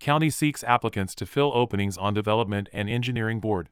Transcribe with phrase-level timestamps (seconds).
[0.00, 3.68] County seeks applicants to fill openings on Development and Engineering Board.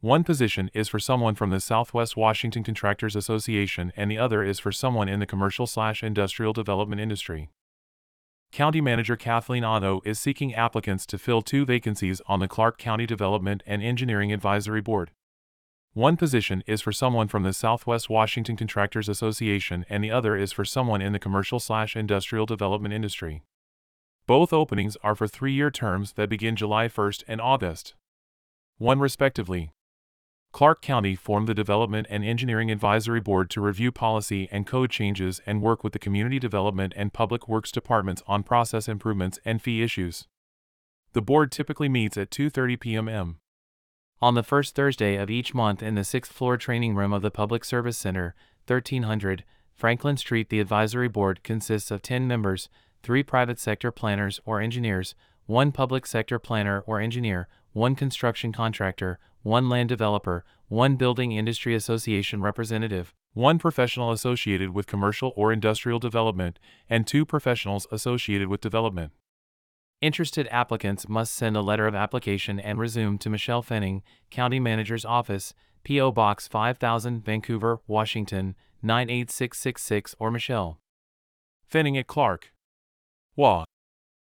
[0.00, 4.60] One position is for someone from the Southwest Washington Contractors Association and the other is
[4.60, 7.50] for someone in the commercial slash industrial development industry.
[8.52, 13.04] County Manager Kathleen Otto is seeking applicants to fill two vacancies on the Clark County
[13.04, 15.10] Development and Engineering Advisory Board.
[15.92, 20.52] One position is for someone from the Southwest Washington Contractors Association and the other is
[20.52, 23.42] for someone in the commercial slash industrial development industry.
[24.26, 27.94] Both openings are for three-year terms that begin July 1st and August
[28.78, 29.70] 1 respectively.
[30.52, 35.40] Clark County formed the Development and Engineering Advisory Board to review policy and code changes
[35.46, 39.82] and work with the Community Development and Public Works Departments on process improvements and fee
[39.82, 40.26] issues.
[41.12, 43.36] The board typically meets at 2:30 p.m.
[44.20, 47.30] On the first Thursday of each month in the sixth floor training room of the
[47.30, 48.34] Public Service Center,
[48.66, 52.70] 1300 Franklin Street, the advisory board consists of 10 members,
[53.06, 55.14] three private sector planners or engineers,
[55.46, 61.72] one public sector planner or engineer, one construction contractor, one land developer, one building industry
[61.72, 66.58] association representative, one professional associated with commercial or industrial development,
[66.90, 69.12] and two professionals associated with development.
[70.00, 75.04] Interested applicants must send a letter of application and resume to Michelle Fenning, County Manager's
[75.04, 76.10] Office, P.O.
[76.10, 80.80] Box 5000, Vancouver, Washington 98666 or Michelle.
[81.70, 82.50] Fenning at Clark.
[83.36, 83.64] WA.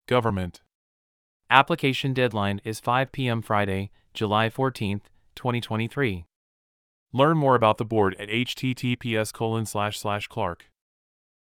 [0.09, 0.59] Government.
[1.49, 3.41] Application deadline is 5 p.m.
[3.41, 5.01] Friday, July 14,
[5.35, 6.25] 2023.
[7.13, 10.65] Learn more about the board at https colon slash slash clark.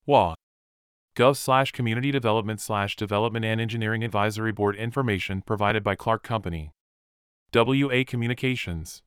[0.06, 0.34] WA.
[1.14, 6.72] Gov slash community development slash development and engineering advisory board information provided by Clark Company.
[7.54, 9.02] WA Communications.